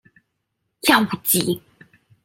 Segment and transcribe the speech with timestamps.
[0.81, 1.61] 幼稚!